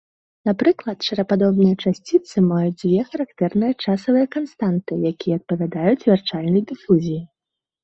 Напрыклад, 0.49 0.97
шарападобныя 1.09 1.75
часціцы 1.83 2.37
маюць 2.51 2.79
дзве 2.81 2.99
характэрныя 3.11 3.73
часавыя 3.85 4.25
канстанты, 4.39 4.93
якія 5.13 5.39
адпавядаюць 5.43 6.05
вярчальнай 6.11 6.61
дыфузіі. 6.75 7.23